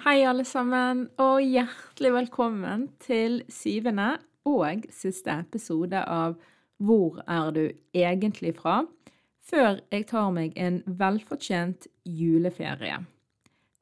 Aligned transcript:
Hei, 0.00 0.22
alle 0.24 0.46
sammen, 0.48 1.02
og 1.20 1.42
hjertelig 1.44 2.10
velkommen 2.14 2.86
til 3.04 3.42
syvende 3.52 4.14
og 4.48 4.86
siste 4.96 5.34
episode 5.42 6.00
av 6.00 6.38
Hvor 6.80 7.18
er 7.28 7.50
du 7.52 7.60
egentlig 7.92 8.54
fra? 8.56 8.78
Før 9.44 9.82
jeg 9.92 10.06
tar 10.08 10.30
meg 10.32 10.56
en 10.56 10.78
velfortjent 10.86 11.84
juleferie. 12.08 12.96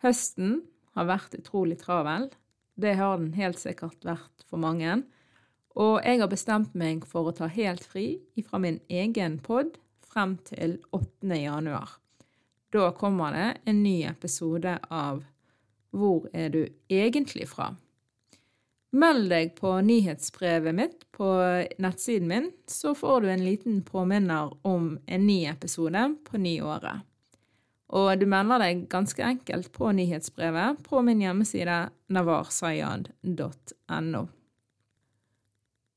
Høsten 0.02 0.58
har 0.98 1.06
vært 1.12 1.38
utrolig 1.38 1.78
travel. 1.84 2.26
Det 2.74 2.96
har 2.98 3.22
den 3.22 3.38
helt 3.38 3.62
sikkert 3.62 4.02
vært 4.02 4.42
for 4.50 4.58
mange. 4.58 5.04
Og 5.78 6.02
jeg 6.02 6.18
har 6.18 6.34
bestemt 6.34 6.74
meg 6.74 7.06
for 7.06 7.30
å 7.30 7.36
ta 7.44 7.46
helt 7.46 7.86
fri 7.86 8.08
fra 8.42 8.58
min 8.58 8.82
egen 8.90 9.38
pod 9.38 9.78
frem 10.02 10.34
til 10.50 10.80
8. 10.90 11.30
januar. 11.46 12.00
Da 12.74 12.90
kommer 12.90 13.38
det 13.38 13.50
en 13.70 13.84
ny 13.86 14.00
episode 14.10 14.80
av 14.90 15.22
hvor 15.94 16.26
er 16.32 16.50
du 16.54 16.64
egentlig 16.90 17.48
fra? 17.50 17.74
Meld 18.96 19.28
deg 19.28 19.52
på 19.58 19.74
nyhetsbrevet 19.84 20.74
mitt 20.74 21.02
på 21.12 21.28
nettsiden 21.82 22.28
min, 22.30 22.50
så 22.66 22.94
får 22.96 23.20
du 23.20 23.28
en 23.28 23.44
liten 23.44 23.82
påminner 23.84 24.54
om 24.66 24.98
en 25.06 25.26
ny 25.26 25.44
episode 25.50 26.14
på 26.24 26.40
nyåret. 26.40 27.04
Og 27.88 28.20
du 28.20 28.26
melder 28.28 28.60
deg 28.64 28.88
ganske 28.92 29.22
enkelt 29.24 29.70
på 29.72 29.92
nyhetsbrevet 29.96 30.82
på 30.84 31.00
min 31.04 31.22
hjemmeside 31.24 31.88
navarsayad.no. 32.12 34.26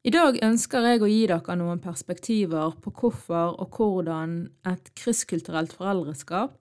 I 0.01 0.09
dag 0.09 0.37
ønsker 0.41 0.87
jeg 0.87 1.01
å 1.03 1.09
gi 1.11 1.27
dere 1.29 1.55
noen 1.59 1.81
perspektiver 1.83 2.71
på 2.81 2.93
hvorfor 2.97 3.59
og 3.61 3.75
hvordan 3.77 4.49
et 4.67 4.89
krysskulturelt 4.97 5.75
foreldreskap 5.77 6.55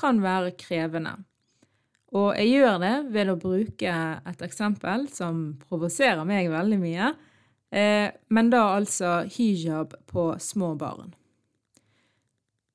kan 0.00 0.22
være 0.24 0.54
krevende. 0.56 1.18
Og 2.16 2.32
jeg 2.38 2.54
gjør 2.54 2.78
det 2.80 2.94
ved 3.12 3.30
å 3.30 3.38
bruke 3.40 3.92
et 4.30 4.42
eksempel 4.46 5.06
som 5.12 5.46
provoserer 5.66 6.24
meg 6.28 6.48
veldig 6.52 6.78
mye, 6.80 7.12
eh, 7.70 8.08
men 8.32 8.50
da 8.52 8.62
altså 8.78 9.18
hijab 9.36 9.96
på 10.08 10.30
små 10.40 10.74
barn. 10.80 11.12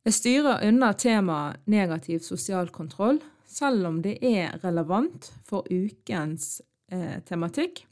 Jeg 0.06 0.17
styrer 0.17 0.66
unna 0.66 0.94
temaet 0.97 1.62
negativ 1.69 2.23
sosial 2.25 2.69
kontroll, 2.73 3.22
selv 3.45 3.86
om 3.89 4.02
det 4.02 4.17
er 4.25 4.58
relevant 4.64 5.31
for 5.45 5.66
ukens 5.69 6.62
eh, 6.92 7.19
tematikk. 7.25 7.86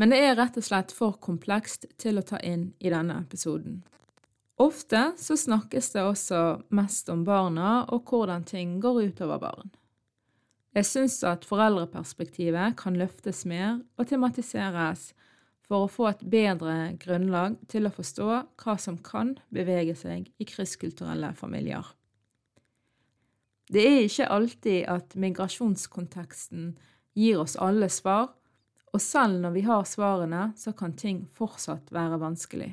Men 0.00 0.12
det 0.12 0.20
er 0.24 0.36
rett 0.36 0.56
og 0.56 0.64
slett 0.64 0.92
for 0.96 1.18
komplekst 1.20 1.86
til 2.00 2.20
å 2.20 2.24
ta 2.24 2.40
inn 2.40 2.70
i 2.80 2.92
denne 2.92 3.18
episoden. 3.20 3.82
Ofte 4.60 5.12
så 5.16 5.36
snakkes 5.40 5.92
det 5.94 6.04
også 6.04 6.40
mest 6.76 7.08
om 7.12 7.24
barna 7.24 7.86
og 7.92 8.08
hvordan 8.08 8.44
ting 8.48 8.78
går 8.80 9.12
utover 9.12 9.40
barn. 9.40 9.72
Jeg 10.76 10.86
syns 10.86 11.16
at 11.26 11.46
foreldreperspektivet 11.48 12.76
kan 12.78 12.98
løftes 12.98 13.42
mer 13.48 13.80
og 13.98 14.06
tematiseres 14.06 15.08
for 15.66 15.86
å 15.86 15.90
få 15.90 16.08
et 16.10 16.22
bedre 16.30 16.92
grunnlag 17.02 17.56
til 17.70 17.86
å 17.86 17.94
forstå 17.94 18.28
hva 18.62 18.76
som 18.78 18.98
kan 19.02 19.36
bevege 19.54 19.96
seg 19.98 20.28
i 20.38 20.46
krysskulturelle 20.46 21.32
familier. 21.38 21.86
Det 23.70 23.82
er 23.86 24.00
ikke 24.02 24.30
alltid 24.34 24.86
at 24.90 25.14
migrasjonskonteksten 25.14 26.72
gir 27.18 27.42
oss 27.42 27.54
alle 27.58 27.86
svar, 27.90 28.32
og 28.90 29.02
selv 29.02 29.38
når 29.42 29.54
vi 29.54 29.62
har 29.66 29.86
svarene, 29.86 30.48
så 30.58 30.74
kan 30.74 30.96
ting 30.98 31.22
fortsatt 31.38 31.92
være 31.94 32.18
vanskelig. 32.18 32.72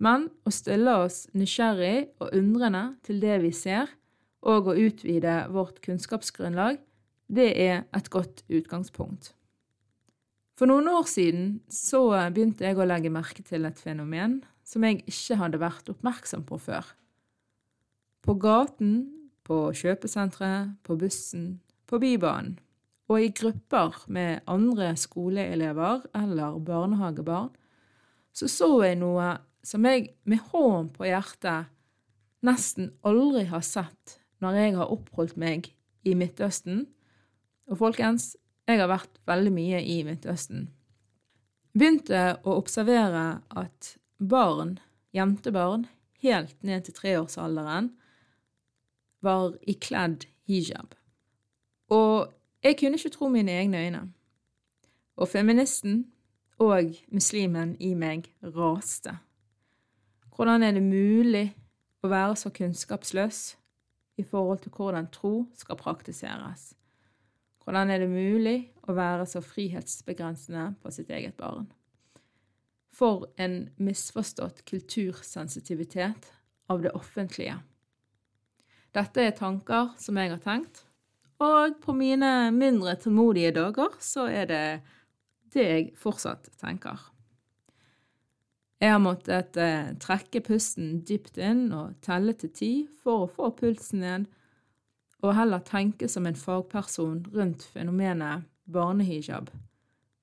Men 0.00 0.30
å 0.44 0.52
stille 0.52 0.94
oss 1.04 1.26
nysgjerrig 1.36 2.16
og 2.20 2.32
undrende 2.32 2.86
til 3.04 3.20
det 3.20 3.36
vi 3.44 3.52
ser, 3.56 3.92
og 4.44 4.68
å 4.68 4.76
utvide 4.76 5.44
vårt 5.52 5.80
kunnskapsgrunnlag, 5.84 6.78
det 7.32 7.50
er 7.56 7.84
et 7.96 8.10
godt 8.12 8.44
utgangspunkt. 8.52 9.32
For 10.54 10.70
noen 10.70 10.86
år 10.92 11.08
siden 11.10 11.46
så 11.72 12.04
begynte 12.30 12.66
jeg 12.66 12.78
å 12.78 12.86
legge 12.86 13.10
merke 13.10 13.42
til 13.46 13.66
et 13.66 13.80
fenomen 13.80 14.42
som 14.64 14.84
jeg 14.86 15.02
ikke 15.08 15.38
hadde 15.40 15.60
vært 15.60 15.88
oppmerksom 15.90 16.44
på 16.46 16.60
før. 16.62 16.86
På 18.24 18.36
gaten, 18.40 19.08
på 19.44 19.66
kjøpesenteret, 19.76 20.76
på 20.86 20.96
bussen, 21.00 21.58
på 21.90 22.00
Bybanen 22.00 22.54
og 23.12 23.20
i 23.20 23.32
grupper 23.36 24.06
med 24.08 24.46
andre 24.48 24.94
skoleelever 24.96 26.06
eller 26.16 26.56
barnehagebarn, 26.64 27.50
så 28.32 28.48
så 28.48 28.70
jeg 28.86 28.96
noe 29.02 29.34
som 29.64 29.84
jeg 29.84 30.14
med 30.24 30.40
hånd 30.52 30.94
på 30.96 31.04
hjertet 31.08 31.68
nesten 32.44 32.94
aldri 33.04 33.44
har 33.50 33.64
sett 33.64 34.18
når 34.42 34.60
jeg 34.60 34.76
har 34.78 34.92
oppholdt 34.92 35.36
meg 35.40 35.70
i 36.04 36.14
Midtøsten. 36.18 36.86
Og 37.70 37.78
folkens, 37.80 38.34
jeg 38.68 38.80
har 38.80 38.90
vært 38.90 39.20
veldig 39.28 39.52
mye 39.54 39.82
i 39.82 40.00
Midtøsten. 40.06 40.68
Begynte 41.74 42.36
å 42.46 42.56
observere 42.60 43.42
at 43.50 43.94
barn, 44.18 44.78
jentebarn, 45.14 45.88
helt 46.22 46.56
ned 46.62 46.86
til 46.86 46.96
treårsalderen, 46.96 47.90
var 49.24 49.56
ikledd 49.68 50.28
hijab. 50.48 50.94
Og 51.92 52.30
jeg 52.64 52.78
kunne 52.80 53.00
ikke 53.00 53.12
tro 53.16 53.28
mine 53.32 53.52
egne 53.52 53.80
øyne. 53.86 54.02
Og 55.16 55.28
feministen 55.28 56.06
og 56.58 56.94
muslimen 57.12 57.76
i 57.80 57.94
meg 57.94 58.30
raste. 58.42 59.18
Hvordan 60.34 60.62
er 60.62 60.74
det 60.74 60.82
mulig 60.82 61.46
å 62.02 62.10
være 62.10 62.36
så 62.36 62.50
kunnskapsløs 62.54 63.54
i 64.16 64.24
forhold 64.24 64.62
til 64.64 64.72
hvordan 64.76 65.08
tro 65.12 65.46
skal 65.54 65.78
praktiseres. 65.80 66.72
Hvordan 67.64 67.90
er 67.90 68.02
det 68.02 68.10
mulig 68.12 68.58
å 68.84 68.94
være 68.96 69.26
så 69.26 69.40
frihetsbegrensende 69.40 70.74
på 70.82 70.92
sitt 70.92 71.10
eget 71.10 71.36
barn? 71.40 71.70
For 72.94 73.26
en 73.40 73.70
misforstått 73.80 74.62
kultursensitivitet 74.68 76.28
av 76.70 76.84
det 76.84 76.92
offentlige. 76.94 77.56
Dette 78.94 79.24
er 79.24 79.34
tanker 79.34 79.94
som 79.98 80.20
jeg 80.20 80.30
har 80.30 80.42
tenkt, 80.44 80.84
og 81.42 81.80
på 81.82 81.96
mine 81.96 82.52
mindre 82.54 82.94
tålmodige 83.00 83.56
dager 83.56 83.96
så 84.04 84.28
er 84.30 84.46
det 84.50 84.66
det 85.54 85.64
jeg 85.66 85.90
fortsatt 85.98 86.52
tenker. 86.60 87.00
Jeg 88.82 88.90
har 88.90 89.02
måttet 89.02 89.56
eh, 89.60 89.92
trekke 90.02 90.42
pusten 90.44 90.98
dypt 91.06 91.38
inn 91.38 91.68
og 91.72 91.94
telle 92.04 92.34
til 92.38 92.50
ti 92.54 92.72
for 93.02 93.24
å 93.24 93.30
få 93.30 93.52
pulsen 93.58 94.02
ned, 94.02 94.26
og 95.24 95.36
heller 95.38 95.62
tenke 95.64 96.08
som 96.10 96.26
en 96.28 96.36
fagperson 96.36 97.22
rundt 97.32 97.64
fenomenet 97.72 98.44
barnehijab. 98.68 99.48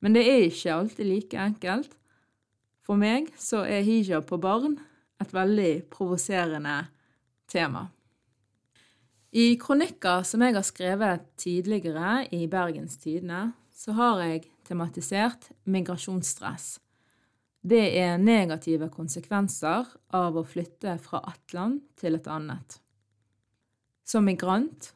Men 0.02 0.18
det 0.18 0.26
er 0.28 0.46
ikke 0.50 0.76
alltid 0.76 1.08
like 1.08 1.40
enkelt. 1.42 1.96
For 2.86 3.00
meg 3.00 3.32
så 3.40 3.64
er 3.66 3.86
hijab 3.86 4.28
på 4.30 4.38
barn 4.42 4.78
et 5.22 5.34
veldig 5.34 5.72
provoserende 5.94 6.78
tema. 7.50 7.88
I 9.32 9.56
kronikker 9.62 10.26
som 10.28 10.44
jeg 10.44 10.58
har 10.58 10.68
skrevet 10.68 11.28
tidligere 11.40 12.26
i 12.36 12.46
Bergens 12.52 12.98
Tidende, 13.00 13.54
så 13.72 13.96
har 13.96 14.20
jeg 14.26 14.50
tematisert 14.68 15.54
migrasjonsstress 15.64 16.76
det 17.62 17.84
er 18.02 18.18
negative 18.18 18.90
konsekvenser 18.90 19.86
av 20.18 20.38
å 20.38 20.46
flytte 20.46 20.96
fra 21.02 21.22
ett 21.30 21.54
land 21.54 21.84
til 22.00 22.18
et 22.18 22.28
annet. 22.30 22.80
Som 24.04 24.26
migrant, 24.26 24.92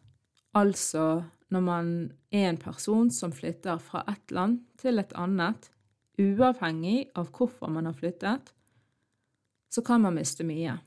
altså 0.57 1.25
når 1.53 1.61
man 1.61 1.91
er 2.33 2.49
en 2.49 2.59
person 2.59 3.11
som 3.13 3.33
flytter 3.35 3.77
fra 3.77 4.01
ett 4.09 4.33
land 4.33 4.63
til 4.81 4.99
et 4.99 5.13
annet, 5.13 5.69
uavhengig 6.17 7.11
av 7.13 7.29
hvorfor 7.35 7.69
man 7.69 7.85
har 7.85 7.97
flyttet, 7.97 8.49
så 9.69 9.83
kan 9.85 10.01
man 10.01 10.17
miste 10.17 10.45
mye. 10.47 10.79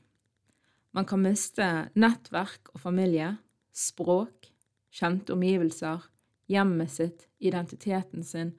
Man 0.91 1.05
kan 1.07 1.21
miste 1.23 1.65
nettverk 1.95 2.73
og 2.73 2.81
familie, 2.81 3.37
språk, 3.71 4.49
kjente 4.91 5.35
omgivelser, 5.35 6.01
hjemmet 6.49 6.91
sitt, 6.91 7.27
identiteten 7.39 8.25
sin, 8.25 8.55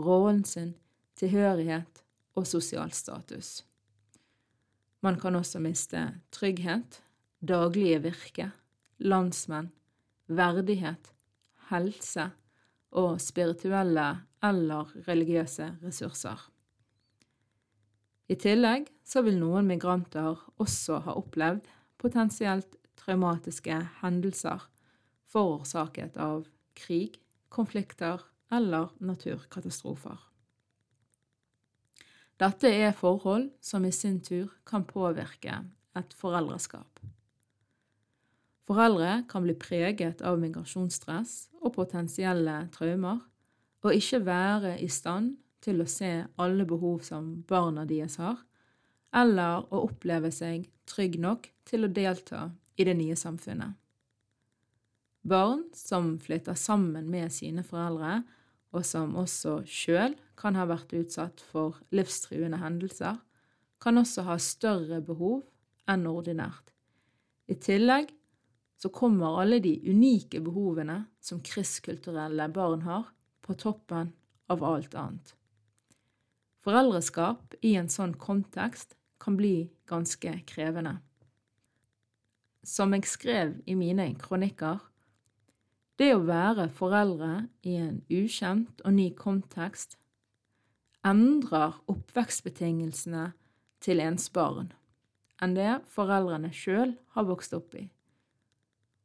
rollen 0.00 0.42
sin, 0.48 0.72
tilhørighet 1.20 1.93
og 2.34 2.46
sosial 2.46 2.92
status. 2.92 3.62
Man 5.04 5.18
kan 5.20 5.36
også 5.36 5.60
miste 5.60 6.00
trygghet, 6.32 7.02
daglige 7.44 8.00
virke, 8.06 8.50
landsmenn, 8.98 9.70
verdighet, 10.26 11.12
helse 11.70 12.30
og 12.94 13.20
spirituelle 13.20 14.08
eller 14.44 14.92
religiøse 15.08 15.74
ressurser. 15.82 16.38
I 18.28 18.36
tillegg 18.40 18.88
så 19.04 19.20
vil 19.26 19.36
noen 19.36 19.68
migranter 19.68 20.40
også 20.56 21.02
ha 21.04 21.16
opplevd 21.20 21.68
potensielt 22.00 22.78
traumatiske 22.96 23.76
hendelser 24.00 24.64
forårsaket 25.34 26.16
av 26.20 26.46
krig, 26.78 27.18
konflikter 27.50 28.22
eller 28.54 28.92
naturkatastrofer. 29.02 30.16
Dette 32.44 32.68
er 32.68 32.92
forhold 32.92 33.46
som 33.64 33.84
i 33.88 33.92
sin 33.94 34.18
tur 34.20 34.50
kan 34.68 34.82
påvirke 34.84 35.62
et 35.96 36.16
foreldreskap. 36.18 36.98
Foreldre 38.68 39.22
kan 39.30 39.44
bli 39.46 39.54
preget 39.56 40.20
av 40.24 40.36
migrasjonsstress 40.42 41.32
og 41.62 41.72
potensielle 41.76 42.56
traumer, 42.74 43.22
og 43.84 43.96
ikke 43.96 44.20
være 44.26 44.74
i 44.82 44.90
stand 44.92 45.38
til 45.64 45.80
å 45.80 45.88
se 45.88 46.10
alle 46.40 46.66
behov 46.68 47.00
som 47.06 47.30
barna 47.48 47.86
deres 47.88 48.18
har, 48.20 48.42
eller 49.14 49.64
å 49.72 49.84
oppleve 49.86 50.32
seg 50.34 50.68
trygg 50.90 51.16
nok 51.22 51.48
til 51.68 51.86
å 51.86 51.92
delta 51.96 52.50
i 52.76 52.84
det 52.84 52.96
nye 52.98 53.16
samfunnet. 53.16 53.78
Barn 55.24 55.64
som 55.72 56.18
flytter 56.20 56.58
sammen 56.60 57.08
med 57.08 57.32
sine 57.32 57.64
foreldre, 57.64 58.20
og 58.74 58.82
som 58.86 59.14
også 59.18 59.60
sjøl 59.70 60.16
kan 60.38 60.58
ha 60.58 60.66
vært 60.66 60.92
utsatt 60.98 61.42
for 61.52 61.78
livstruende 61.94 62.58
hendelser, 62.58 63.20
kan 63.78 64.00
også 64.00 64.24
ha 64.26 64.36
større 64.40 65.00
behov 65.04 65.42
enn 65.90 66.06
ordinært. 66.10 66.72
I 67.46 67.56
tillegg 67.60 68.10
så 68.80 68.90
kommer 68.92 69.38
alle 69.40 69.60
de 69.62 69.76
unike 69.86 70.40
behovene 70.44 71.04
som 71.22 71.42
kristkulturelle 71.44 72.48
barn 72.52 72.82
har, 72.88 73.10
på 73.44 73.52
toppen 73.60 74.10
av 74.48 74.62
alt 74.64 74.94
annet. 74.96 75.34
Foreldreskap 76.64 77.58
i 77.60 77.74
en 77.76 77.90
sånn 77.92 78.14
kontekst 78.16 78.96
kan 79.20 79.36
bli 79.36 79.68
ganske 79.88 80.32
krevende. 80.48 80.94
Som 82.64 82.96
jeg 82.96 83.04
skrev 83.04 83.58
i 83.68 83.76
mine 83.76 84.06
kronikker, 84.16 84.80
det 86.00 86.10
å 86.14 86.24
være 86.26 86.68
foreldre 86.74 87.46
i 87.62 87.76
en 87.78 88.00
ukjent 88.10 88.82
og 88.82 88.96
ny 88.96 89.10
kontekst 89.18 89.98
endrer 91.06 91.76
oppvekstbetingelsene 91.90 93.28
til 93.84 94.00
ens 94.02 94.30
barn 94.34 94.72
enn 95.42 95.56
det 95.58 95.82
foreldrene 95.92 96.50
sjøl 96.54 96.94
har 97.14 97.26
vokst 97.28 97.52
opp 97.56 97.74
i. 97.76 97.84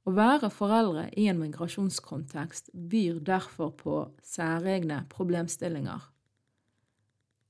Å 0.08 0.14
være 0.16 0.50
foreldre 0.54 1.10
i 1.20 1.26
en 1.30 1.42
migrasjonskontekst 1.42 2.72
byr 2.90 3.20
derfor 3.26 3.74
på 3.78 3.98
særegne 4.26 5.04
problemstillinger. 5.12 6.06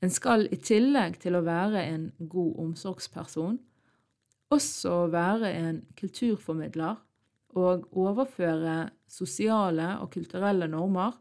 En 0.01 0.11
skal 0.15 0.47
i 0.49 0.57
tillegg 0.57 1.19
til 1.21 1.37
å 1.37 1.43
være 1.45 1.83
en 1.91 2.07
god 2.31 2.55
omsorgsperson, 2.63 3.59
også 4.49 4.95
være 5.13 5.51
en 5.53 5.83
kulturformidler 5.99 6.97
og 7.57 7.87
overføre 7.97 8.89
sosiale 9.09 9.95
og 10.03 10.11
kulturelle 10.13 10.67
normer 10.69 11.15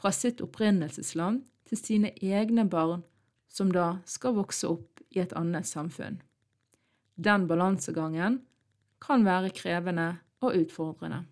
fra 0.00 0.10
sitt 0.14 0.40
opprinnelsesland 0.42 1.44
til 1.68 1.78
sine 1.78 2.10
egne 2.18 2.66
barn, 2.68 3.04
som 3.50 3.70
da 3.74 4.00
skal 4.08 4.34
vokse 4.38 4.68
opp 4.70 5.02
i 5.10 5.20
et 5.22 5.34
annet 5.38 5.68
samfunn. 5.68 6.20
Den 7.20 7.46
balansegangen 7.50 8.40
kan 9.02 9.24
være 9.26 9.52
krevende 9.54 10.08
og 10.40 10.56
utfordrende. 10.56 11.24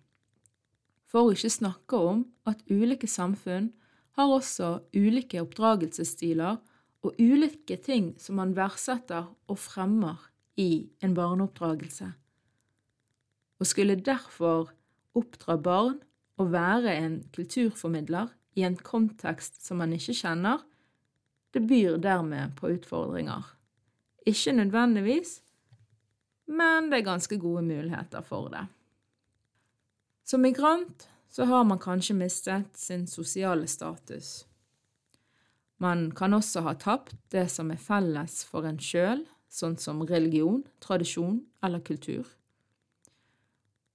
For 1.09 1.25
å 1.25 1.33
ikke 1.33 1.49
snakke 1.49 1.97
om 1.97 2.25
at 2.49 2.61
ulike 2.69 3.09
samfunn 3.09 3.71
har 4.19 4.29
også 4.35 4.75
ulike 4.93 5.41
oppdragelsesstiler 5.41 6.59
og 7.05 7.19
ulike 7.19 7.79
ting 7.81 8.11
som 8.21 8.37
man 8.39 8.53
verdsetter 8.57 9.29
og 9.49 9.57
fremmer 9.57 10.19
i 10.59 10.89
en 11.01 11.15
barneoppdragelse. 11.17 12.11
Og 13.59 13.67
skulle 13.67 13.99
derfor 13.99 14.71
oppdra 15.17 15.57
barn 15.57 15.99
og 16.39 16.51
være 16.53 16.95
en 16.95 17.19
kulturformidler 17.35 18.31
i 18.55 18.63
en 18.63 18.77
kontekst 18.77 19.61
som 19.65 19.81
man 19.81 19.93
ikke 19.93 20.15
kjenner, 20.15 20.63
det 21.53 21.65
byr 21.67 21.97
dermed 21.97 22.55
på 22.55 22.71
utfordringer. 22.75 23.43
Ikke 24.25 24.53
nødvendigvis, 24.53 25.39
men 26.47 26.91
det 26.91 26.99
er 26.99 27.07
ganske 27.07 27.39
gode 27.39 27.63
muligheter 27.65 28.21
for 28.21 28.49
det. 28.53 28.65
Som 30.25 30.45
migrant 30.45 31.09
så 31.29 31.45
har 31.45 31.63
man 31.63 31.79
kanskje 31.81 32.15
mistet 32.17 32.77
sin 32.77 33.07
sosiale 33.07 33.67
status. 33.67 34.45
Man 35.77 36.11
kan 36.11 36.33
også 36.33 36.61
ha 36.65 36.73
tapt 36.73 37.15
det 37.31 37.47
som 37.51 37.71
er 37.71 37.79
felles 37.81 38.43
for 38.45 38.65
en 38.67 38.79
sjøl, 38.81 39.23
sånn 39.49 39.77
som 39.79 40.01
religion, 40.05 40.63
tradisjon 40.83 41.39
eller 41.63 41.81
kultur. 41.85 42.27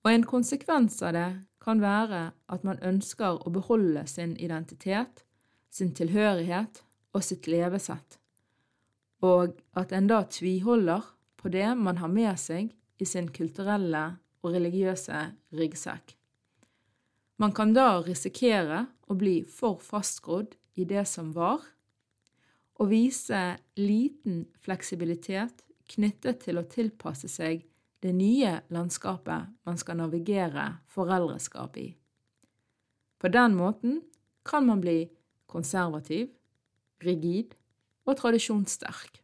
Og 0.05 0.13
en 0.13 0.27
konsekvens 0.29 0.99
av 1.03 1.15
det 1.17 1.29
kan 1.65 1.81
være 1.81 2.27
at 2.53 2.65
man 2.67 2.81
ønsker 2.85 3.41
å 3.41 3.53
beholde 3.53 4.05
sin 4.11 4.35
identitet, 4.37 5.25
sin 5.73 5.95
tilhørighet 5.97 6.83
og 7.17 7.25
sitt 7.25 7.49
levesett, 7.49 8.19
og 9.25 9.57
at 9.73 9.95
en 9.97 10.11
da 10.11 10.21
tviholder 10.29 11.07
på 11.41 11.49
det 11.49 11.71
man 11.81 12.03
har 12.03 12.13
med 12.13 12.37
seg 12.41 12.75
i 13.01 13.09
sin 13.09 13.31
kulturelle 13.33 14.05
og 14.45 14.53
religiøse 14.53 15.23
ryggsekk. 15.57 16.13
Man 17.41 17.55
kan 17.57 17.73
da 17.75 18.03
risikere 18.05 18.85
å 19.09 19.17
bli 19.19 19.41
for 19.49 19.81
fastgrodd 19.83 20.53
i 20.77 20.85
det 20.85 21.07
som 21.09 21.33
var, 21.35 21.65
og 22.77 22.91
vise 22.91 23.41
liten 23.79 24.45
fleksibilitet 24.61 25.65
knyttet 25.95 26.45
til 26.45 26.61
å 26.61 26.69
tilpasse 26.69 27.31
seg 27.31 27.65
det 28.05 28.13
nye 28.13 28.59
landskapet 28.69 29.49
man 29.65 29.79
skal 29.81 29.97
navigere 29.97 30.67
foreldreskap 30.93 31.77
i. 31.81 31.87
På 33.17 33.31
den 33.33 33.57
måten 33.57 34.03
kan 34.45 34.67
man 34.67 34.83
bli 34.85 35.09
konservativ, 35.49 36.29
rigid 37.01 37.55
og 38.05 38.19
tradisjonssterk. 38.21 39.23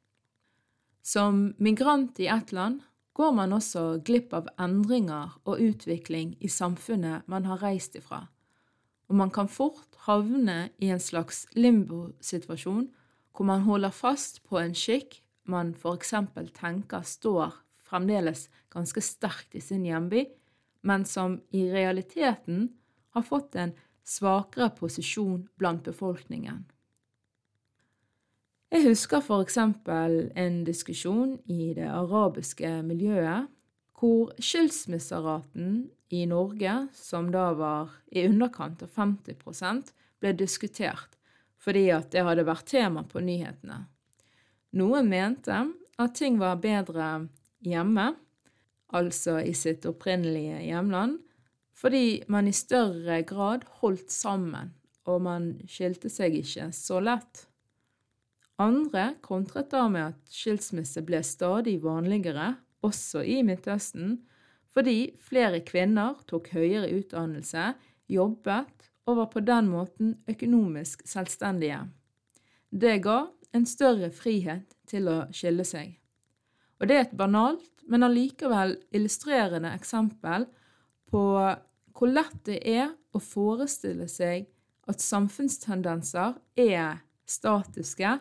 Som 1.05 1.51
migrant 1.59 2.21
i 2.21 2.31
ett 2.33 2.53
land 2.57 2.81
går 3.13 3.37
man 3.37 3.53
også 3.53 4.01
glipp 4.05 4.33
av 4.33 4.49
endringer 4.57 5.37
og 5.45 5.61
utvikling 5.61 6.37
i 6.41 6.49
samfunnet 6.49 7.29
man 7.29 7.45
har 7.51 7.61
reist 7.61 7.99
ifra, 8.01 8.29
og 9.11 9.19
man 9.21 9.33
kan 9.35 9.49
fort 9.49 9.99
havne 10.07 10.71
i 10.79 10.89
en 10.89 11.03
slags 11.03 11.45
limbosituasjon 11.53 12.87
hvor 13.37 13.45
man 13.45 13.67
holder 13.69 13.93
fast 13.93 14.41
på 14.49 14.57
en 14.61 14.73
skikk 14.73 15.21
man 15.45 15.75
eksempel 15.93 16.49
tenker 16.55 17.05
står 17.05 17.59
fremdeles 17.91 18.49
ganske 18.73 19.03
sterkt 19.05 19.57
i 19.59 19.63
sin 19.65 19.85
hjemby, 19.87 20.25
men 20.87 21.05
som 21.05 21.41
i 21.51 21.67
realiteten 21.73 22.69
har 23.15 23.27
fått 23.27 23.59
en 23.59 23.75
svakere 24.07 24.71
posisjon 24.79 25.49
blant 25.61 25.85
befolkningen. 25.85 26.65
Jeg 28.71 28.87
husker 28.87 29.23
for 29.27 29.43
eksempel 29.43 30.29
en 30.39 30.61
diskusjon 30.65 31.35
i 31.51 31.73
det 31.75 31.89
arabiske 31.91 32.69
miljøet 32.87 33.51
hvor 33.99 34.31
skilsmisseraten 34.41 35.89
i 36.15 36.23
Norge, 36.31 36.87
som 36.95 37.29
da 37.35 37.51
var 37.59 37.91
i 38.09 38.25
underkant 38.29 38.83
av 38.87 38.95
50 38.95 39.91
ble 40.21 40.33
diskutert 40.39 41.19
fordi 41.61 41.91
at 41.93 42.09
det 42.15 42.23
hadde 42.25 42.47
vært 42.49 42.71
tema 42.73 43.03
på 43.05 43.21
nyhetene. 43.21 43.83
Noen 44.81 45.11
mente 45.11 45.59
at 46.01 46.15
ting 46.17 46.39
var 46.41 46.63
bedre 46.63 47.29
hjemme, 47.67 48.13
altså 48.95 49.39
i 49.45 49.53
sitt 49.57 49.87
opprinnelige 49.89 50.61
hjemland, 50.67 51.19
fordi 51.77 52.23
man 52.29 52.49
i 52.49 52.55
større 52.57 53.23
grad 53.25 53.65
holdt 53.81 54.11
sammen, 54.13 54.75
og 55.09 55.23
man 55.25 55.53
skilte 55.71 56.11
seg 56.13 56.37
ikke 56.41 56.69
så 56.77 57.01
lett. 57.03 57.47
Andre 58.61 59.15
kontret 59.25 59.71
da 59.73 59.87
med 59.89 60.11
at 60.11 60.35
skilsmisse 60.35 61.01
ble 61.07 61.23
stadig 61.25 61.79
vanligere, 61.85 62.59
også 62.85 63.23
i 63.25 63.41
Midtøsten, 63.45 64.19
fordi 64.73 65.13
flere 65.21 65.63
kvinner 65.67 66.21
tok 66.29 66.53
høyere 66.55 66.91
utdannelse, 66.97 67.73
jobbet 68.11 68.91
og 69.09 69.17
var 69.23 69.31
på 69.33 69.43
den 69.45 69.71
måten 69.73 70.15
økonomisk 70.29 71.03
selvstendige. 71.09 71.83
Det 72.71 73.01
ga 73.03 73.25
en 73.57 73.67
større 73.67 74.11
frihet 74.15 74.77
til 74.91 75.09
å 75.11 75.19
skille 75.35 75.65
seg. 75.67 76.00
Og 76.81 76.89
det 76.89 76.97
er 76.97 77.05
et 77.05 77.17
banalt, 77.17 77.69
men 77.91 78.07
allikevel 78.07 78.77
illustrerende 78.95 79.73
eksempel 79.77 80.47
på 81.11 81.23
hvor 81.97 82.09
lett 82.09 82.39
det 82.47 82.61
er 82.65 82.93
å 83.13 83.21
forestille 83.21 84.07
seg 84.09 84.47
at 84.89 85.03
samfunnstendenser 85.05 86.39
er 86.59 87.03
statiske, 87.29 88.15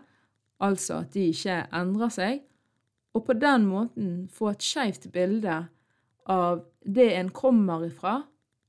altså 0.60 1.02
at 1.04 1.14
de 1.16 1.30
ikke 1.32 1.62
endrer 1.76 2.12
seg, 2.14 2.42
og 3.16 3.26
på 3.26 3.36
den 3.40 3.66
måten 3.70 4.10
få 4.34 4.52
et 4.52 4.66
skeivt 4.66 5.08
bilde 5.14 5.62
av 6.30 6.66
det 6.84 7.08
en 7.16 7.32
kommer 7.34 7.88
ifra, 7.88 8.20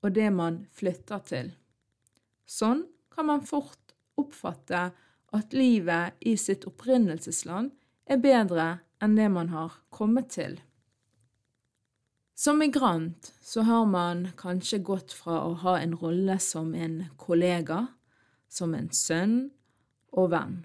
og 0.01 0.15
det 0.17 0.31
man 0.33 0.63
flytter 0.73 1.25
til. 1.29 1.51
Sånn 2.49 2.87
kan 3.13 3.29
man 3.29 3.45
fort 3.45 3.93
oppfatte 4.21 4.87
at 5.37 5.53
livet 5.55 6.17
i 6.27 6.37
sitt 6.41 6.65
opprinnelsesland 6.69 7.73
er 8.11 8.23
bedre 8.23 8.71
enn 9.01 9.17
det 9.17 9.29
man 9.33 9.51
har 9.55 9.79
kommet 9.91 10.31
til. 10.37 10.59
Som 12.41 12.59
migrant 12.63 13.33
så 13.45 13.65
har 13.69 13.85
man 13.87 14.31
kanskje 14.41 14.79
gått 14.81 15.13
fra 15.13 15.43
å 15.45 15.53
ha 15.61 15.75
en 15.81 15.93
rolle 16.01 16.39
som 16.41 16.73
en 16.75 17.03
kollega, 17.21 17.83
som 18.49 18.73
en 18.75 18.89
sønn 18.97 19.51
og 20.17 20.31
venn. 20.33 20.63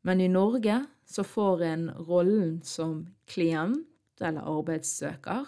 Men 0.00 0.22
i 0.24 0.30
Norge 0.32 0.78
så 1.04 1.24
får 1.26 1.66
en 1.66 1.84
rollen 2.08 2.62
som 2.64 3.02
klient 3.28 4.24
eller 4.24 4.48
arbeidssøker, 4.48 5.44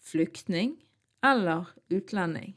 flyktning 0.00 0.78
eller 1.20 1.68
utlending. 1.92 2.56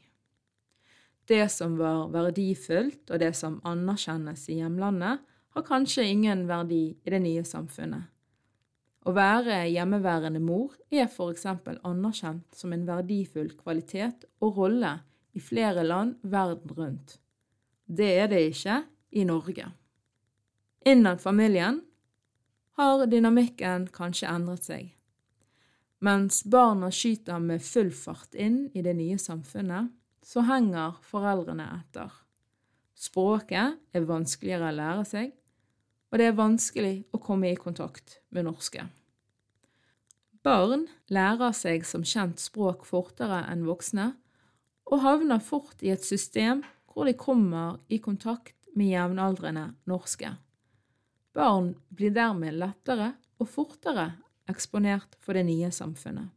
Det 1.28 1.48
som 1.52 1.76
var 1.76 2.08
verdifullt 2.14 3.10
og 3.10 3.20
det 3.20 3.32
som 3.36 3.60
anerkjennes 3.66 4.48
i 4.48 4.60
hjemlandet, 4.60 5.20
har 5.56 5.64
kanskje 5.64 6.04
ingen 6.04 6.44
verdi 6.48 6.84
i 7.02 7.12
det 7.12 7.20
nye 7.24 7.44
samfunnet. 7.44 8.08
Å 9.06 9.12
være 9.14 9.60
hjemmeværende 9.70 10.40
mor 10.42 10.72
er 10.90 11.06
eksempel 11.06 11.78
anerkjent 11.86 12.56
som 12.58 12.72
en 12.74 12.86
verdifull 12.88 13.52
kvalitet 13.54 14.26
og 14.42 14.58
rolle 14.58 14.96
i 15.36 15.42
flere 15.42 15.84
land 15.86 16.16
verden 16.22 16.74
rundt. 16.74 17.18
Det 17.86 18.08
er 18.18 18.26
det 18.32 18.42
ikke 18.50 18.80
i 19.14 19.22
Norge. 19.28 19.68
Innen 20.86 21.18
familien 21.22 21.80
har 22.78 23.06
dynamikken 23.06 23.86
kanskje 23.94 24.28
endret 24.30 24.66
seg. 24.66 24.90
Mens 26.02 26.42
barna 26.44 26.90
skyter 26.90 27.38
med 27.40 27.62
full 27.62 27.92
fart 27.94 28.34
inn 28.34 28.66
i 28.74 28.82
det 28.82 28.96
nye 28.98 29.16
samfunnet, 29.22 29.94
så 30.26 30.42
henger 30.50 30.98
foreldrene 31.06 31.66
etter. 31.78 32.10
Språket 32.96 33.78
er 33.94 34.08
vanskeligere 34.08 34.72
å 34.72 34.76
lære 34.76 35.06
seg, 35.06 35.32
og 36.10 36.20
det 36.20 36.28
er 36.30 36.38
vanskelig 36.38 36.94
å 37.14 37.20
komme 37.22 37.50
i 37.50 37.58
kontakt 37.58 38.20
med 38.30 38.46
norske. 38.46 38.86
Barn 40.46 40.86
lærer 41.10 41.54
seg 41.56 41.86
som 41.88 42.04
kjent 42.06 42.38
språk 42.38 42.84
fortere 42.86 43.42
enn 43.50 43.66
voksne, 43.66 44.12
og 44.86 45.02
havner 45.02 45.42
fort 45.42 45.82
i 45.82 45.90
et 45.90 46.04
system 46.06 46.62
hvor 46.92 47.08
de 47.08 47.16
kommer 47.18 47.80
i 47.90 47.98
kontakt 47.98 48.54
med 48.76 48.92
jevnaldrende 48.92 49.72
norske. 49.90 50.30
Barn 51.34 51.74
blir 51.90 52.14
dermed 52.14 52.54
lettere 52.56 53.10
og 53.42 53.50
fortere 53.50 54.12
eksponert 54.48 55.18
for 55.20 55.34
det 55.36 55.44
nye 55.48 55.72
samfunnet. 55.74 56.30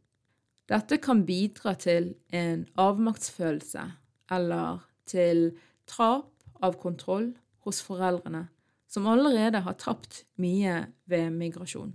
Dette 0.70 1.00
kan 1.02 1.24
bidra 1.26 1.74
til 1.78 2.12
en 2.34 2.66
avmaktsfølelse 2.78 3.86
eller 4.30 4.82
til 5.10 5.50
tap 5.90 6.30
av 6.62 6.76
kontroll 6.82 7.32
hos 7.64 7.80
foreldrene, 7.82 8.44
som 8.90 9.06
allerede 9.06 9.62
har 9.62 9.78
tapt 9.78 10.24
mye 10.42 10.90
ved 11.10 11.30
migrasjon. 11.32 11.92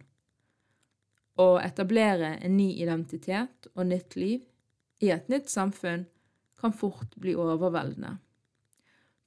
Å 1.35 1.47
etablere 1.59 2.37
en 2.39 2.55
ny 2.55 2.69
identitet 2.79 3.67
og 3.73 3.89
nytt 3.89 4.15
liv 4.15 4.45
i 5.03 5.11
et 5.11 5.27
nytt 5.27 5.51
samfunn 5.51 6.05
kan 6.61 6.71
fort 6.71 7.17
bli 7.19 7.35
overveldende. 7.35 8.15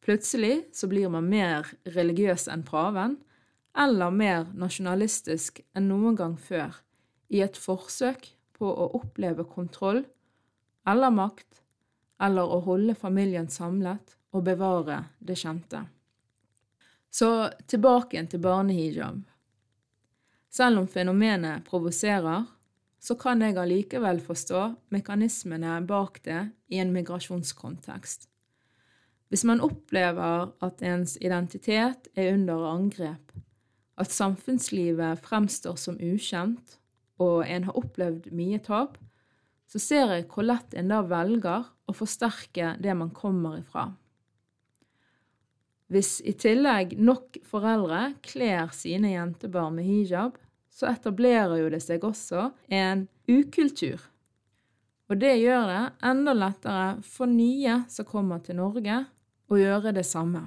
Plutselig 0.00 0.70
så 0.72 0.88
blir 0.88 1.12
man 1.12 1.28
mer 1.28 1.68
religiøs 1.84 2.46
enn 2.48 2.64
praven, 2.64 3.18
eller 3.76 4.10
mer 4.10 4.48
nasjonalistisk 4.56 5.60
enn 5.76 5.90
noen 5.90 6.16
gang 6.16 6.38
før, 6.40 6.72
i 7.28 7.42
et 7.44 7.58
forsøk 7.60 8.30
på 8.56 8.70
å 8.72 8.88
oppleve 8.96 9.44
kontroll 9.44 10.00
eller 10.88 11.12
makt, 11.12 11.60
eller 12.24 12.48
å 12.48 12.62
holde 12.64 12.96
familien 12.96 13.50
samlet 13.52 14.16
og 14.32 14.46
bevare 14.48 15.02
det 15.20 15.36
kjente. 15.38 15.84
Så 17.18 17.50
tilbake 17.66 18.14
igjen 18.14 18.28
til 18.30 18.42
barnehijab. 18.44 19.24
Selv 20.54 20.82
om 20.82 20.86
fenomenet 20.86 21.64
provoserer, 21.66 22.44
så 23.02 23.14
kan 23.18 23.42
jeg 23.42 23.56
allikevel 23.58 24.20
forstå 24.22 24.62
mekanismene 24.94 25.80
bak 25.86 26.20
det 26.26 26.40
i 26.70 26.78
en 26.82 26.92
migrasjonskontekst. 26.94 28.28
Hvis 29.28 29.44
man 29.44 29.62
opplever 29.64 30.52
at 30.64 30.82
ens 30.82 31.16
identitet 31.20 32.08
er 32.14 32.32
under 32.36 32.64
angrep, 32.70 33.34
at 33.98 34.14
samfunnslivet 34.14 35.20
fremstår 35.24 35.76
som 35.76 35.98
ukjent, 35.98 36.78
og 37.18 37.42
en 37.50 37.66
har 37.66 37.78
opplevd 37.78 38.30
mye 38.30 38.60
tap, 38.62 38.94
så 39.68 39.80
ser 39.82 40.14
jeg 40.14 40.28
hvor 40.30 40.46
lett 40.46 40.74
en 40.78 40.94
da 40.94 41.02
velger 41.02 41.66
å 41.66 41.96
forsterke 41.96 42.76
det 42.80 42.94
man 42.94 43.10
kommer 43.10 43.58
ifra. 43.58 43.90
Hvis 45.88 46.18
i 46.20 46.34
tillegg 46.36 46.98
nok 47.00 47.38
foreldre 47.48 48.12
kler 48.24 48.68
sine 48.76 49.14
jentebarn 49.14 49.78
med 49.78 49.88
hijab, 49.88 50.36
så 50.68 50.90
etablerer 50.92 51.56
jo 51.62 51.70
det 51.72 51.80
seg 51.82 52.04
også 52.04 52.50
en 52.68 53.06
ukultur. 53.28 54.02
Og 55.08 55.16
det 55.16 55.38
gjør 55.40 55.64
det 55.70 55.84
enda 56.04 56.34
lettere 56.36 56.88
for 57.08 57.30
nye 57.30 57.80
som 57.88 58.06
kommer 58.08 58.44
til 58.44 58.60
Norge, 58.60 59.06
å 59.48 59.56
gjøre 59.56 59.94
det 59.96 60.04
samme. 60.04 60.42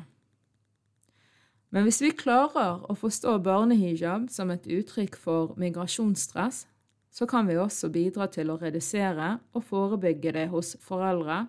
Men 1.73 1.87
hvis 1.87 2.01
vi 2.03 2.11
klarer 2.13 2.83
å 2.85 2.93
forstå 2.99 3.39
barnehijab 3.41 4.27
som 4.29 4.51
et 4.53 4.67
uttrykk 4.69 5.17
for 5.17 5.55
migrasjonsstress, 5.57 6.67
så 7.11 7.27
kan 7.27 7.49
vi 7.49 7.57
også 7.57 7.89
bidra 7.91 8.27
til 8.31 8.53
å 8.53 8.59
redusere 8.61 9.33
og 9.55 9.65
forebygge 9.67 10.35
det 10.37 10.45
hos 10.53 10.75
foreldre, 10.83 11.47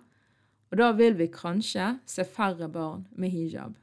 og 0.71 0.81
da 0.81 0.89
vil 0.97 1.13
vi 1.19 1.29
kanskje 1.29 1.93
se 2.09 2.25
færre 2.25 2.71
barn 2.71 3.05
med 3.13 3.29
hijab. 3.35 3.82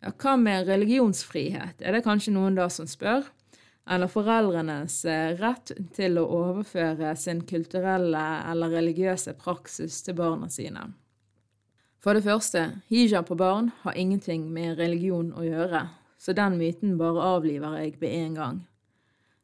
Ja, 0.00 0.12
hva 0.16 0.36
med 0.40 0.64
religionsfrihet, 0.64 1.82
er 1.84 1.92
det 1.92 2.06
kanskje 2.06 2.32
noen 2.32 2.56
da 2.56 2.70
som 2.72 2.88
spør? 2.88 3.26
Eller 3.90 4.08
foreldrenes 4.08 5.02
eh, 5.08 5.34
rett 5.36 5.72
til 5.96 6.16
å 6.20 6.24
overføre 6.24 7.12
sin 7.20 7.42
kulturelle 7.48 8.22
eller 8.48 8.72
religiøse 8.76 9.34
praksis 9.40 9.98
til 10.06 10.16
barna 10.16 10.48
sine? 10.52 10.86
For 12.00 12.16
det 12.16 12.24
første, 12.24 12.62
hijab 12.88 13.26
på 13.28 13.36
barn 13.36 13.72
har 13.82 13.98
ingenting 13.98 14.46
med 14.52 14.78
religion 14.80 15.34
å 15.36 15.44
gjøre, 15.44 15.82
så 16.16 16.32
den 16.36 16.56
myten 16.60 16.96
bare 17.00 17.26
avliver 17.36 17.76
jeg 17.82 17.98
med 18.00 18.14
en 18.22 18.38
gang. 18.38 18.62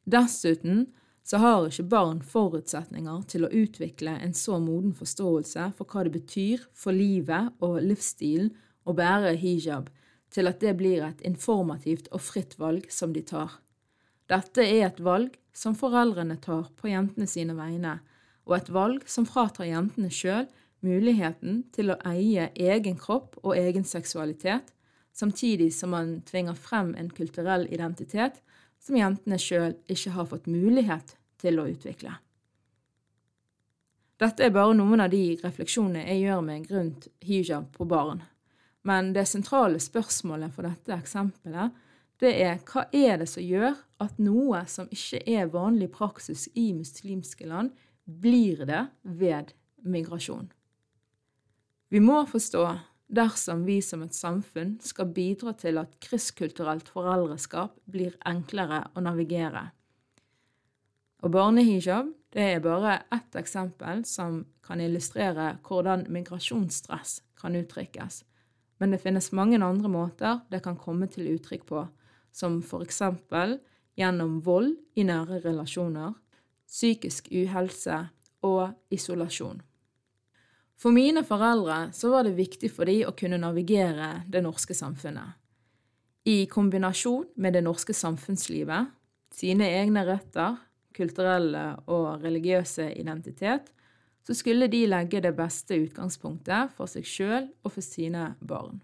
Dessuten 0.08 0.86
så 1.26 1.42
har 1.42 1.66
ikke 1.68 1.88
barn 1.90 2.22
forutsetninger 2.24 3.26
til 3.28 3.44
å 3.44 3.52
utvikle 3.52 4.14
en 4.22 4.32
så 4.32 4.56
moden 4.62 4.94
forståelse 4.96 5.72
for 5.76 5.90
hva 5.90 6.06
det 6.06 6.14
betyr 6.16 6.64
for 6.72 6.96
livet 6.96 7.52
og 7.60 7.82
livsstilen 7.82 8.54
å 8.86 8.94
bære 8.96 9.34
hijab, 9.42 9.90
til 10.32 10.50
at 10.50 10.60
det 10.60 10.74
blir 10.78 11.04
et 11.06 11.22
informativt 11.26 12.10
og 12.12 12.22
fritt 12.24 12.56
valg 12.60 12.90
som 12.92 13.12
de 13.14 13.22
tar. 13.26 13.58
Dette 14.30 14.64
er 14.64 14.88
et 14.88 15.00
valg 15.00 15.36
som 15.56 15.76
foreldrene 15.78 16.36
tar 16.42 16.68
på 16.76 16.90
jentene 16.90 17.28
sine 17.30 17.56
vegne, 17.56 17.98
og 18.46 18.58
et 18.58 18.70
valg 18.74 19.06
som 19.10 19.26
fratar 19.26 19.68
jentene 19.68 20.10
sjøl 20.12 20.46
muligheten 20.86 21.62
til 21.74 21.92
å 21.92 22.00
eie 22.06 22.50
egen 22.54 22.98
kropp 23.00 23.38
og 23.42 23.56
egen 23.56 23.86
seksualitet, 23.86 24.72
samtidig 25.16 25.72
som 25.74 25.94
man 25.96 26.20
tvinger 26.28 26.58
frem 26.58 26.92
en 26.98 27.10
kulturell 27.10 27.66
identitet 27.72 28.42
som 28.82 28.98
jentene 28.98 29.38
sjøl 29.40 29.74
ikke 29.90 30.14
har 30.18 30.28
fått 30.30 30.50
mulighet 30.50 31.16
til 31.40 31.60
å 31.60 31.66
utvikle. 31.70 32.12
Dette 34.16 34.46
er 34.46 34.52
bare 34.52 34.76
noen 34.76 35.02
av 35.04 35.10
de 35.12 35.36
refleksjonene 35.42 36.06
jeg 36.06 36.22
gjør 36.24 36.44
meg 36.44 36.70
rundt 36.72 37.08
hijab 37.24 37.68
på 37.74 37.84
barn. 37.88 38.22
Men 38.86 39.10
det 39.16 39.26
sentrale 39.26 39.80
spørsmålet 39.82 40.54
for 40.54 40.68
dette 40.68 40.94
eksempelet, 40.94 41.74
det 42.22 42.32
er 42.40 42.60
hva 42.70 42.86
er 42.94 43.18
det 43.20 43.26
som 43.28 43.44
gjør 43.44 43.74
at 44.00 44.20
noe 44.22 44.62
som 44.70 44.86
ikke 44.94 45.20
er 45.26 45.50
vanlig 45.52 45.90
praksis 45.92 46.46
i 46.54 46.70
muslimske 46.76 47.48
land, 47.50 47.72
blir 48.06 48.62
det 48.68 48.84
ved 49.02 49.50
migrasjon? 49.82 50.52
Vi 51.90 52.02
må 52.02 52.22
forstå 52.30 52.62
dersom 53.06 53.64
vi 53.66 53.80
som 53.82 54.04
et 54.06 54.14
samfunn 54.14 54.76
skal 54.82 55.10
bidra 55.14 55.52
til 55.58 55.82
at 55.82 55.98
krysskulturelt 56.02 56.88
foreldreskap 56.90 57.74
blir 57.90 58.14
enklere 58.26 58.84
å 58.94 59.02
navigere. 59.02 59.68
Og 61.26 61.34
barnehijab 61.34 62.14
det 62.36 62.48
er 62.54 62.62
bare 62.62 63.00
ett 63.14 63.36
eksempel 63.38 64.04
som 64.06 64.44
kan 64.66 64.82
illustrere 64.82 65.56
hvordan 65.66 66.06
migrasjonsstress 66.12 67.20
kan 67.40 67.58
uttrykkes 67.58 68.22
men 68.78 68.92
det 68.92 69.00
finnes 69.02 69.32
mange 69.32 69.58
andre 69.62 69.88
måter 69.88 70.42
det 70.52 70.62
kan 70.64 70.76
komme 70.76 71.08
til 71.12 71.28
uttrykk 71.34 71.64
på, 71.68 71.86
som 72.32 72.60
eksempel 72.82 73.58
gjennom 73.96 74.40
vold 74.44 74.74
i 74.94 75.06
nære 75.08 75.40
relasjoner, 75.44 76.12
psykisk 76.66 77.30
uhelse 77.32 78.02
og 78.44 78.74
isolasjon. 78.92 79.62
For 80.76 80.92
mine 80.92 81.22
foreldre 81.24 81.88
så 81.96 82.10
var 82.12 82.26
det 82.26 82.36
viktig 82.36 82.68
for 82.68 82.88
de 82.88 83.00
å 83.08 83.14
kunne 83.16 83.40
navigere 83.40 84.26
det 84.28 84.42
norske 84.44 84.76
samfunnet. 84.76 85.38
I 86.28 86.44
kombinasjon 86.50 87.30
med 87.40 87.54
det 87.56 87.62
norske 87.64 87.94
samfunnslivet, 87.96 88.90
sine 89.32 89.68
egne 89.78 90.02
røtter, 90.04 90.58
kulturelle 90.96 91.64
og 91.92 92.22
religiøse 92.24 92.90
identitet, 92.98 93.70
så 94.26 94.34
skulle 94.34 94.66
de 94.66 94.82
legge 94.90 95.20
det 95.22 95.34
beste 95.38 95.78
utgangspunktet 95.78 96.72
for 96.74 96.90
seg 96.90 97.06
sjøl 97.06 97.46
og 97.62 97.76
for 97.76 97.84
sine 97.84 98.32
barn. 98.40 98.80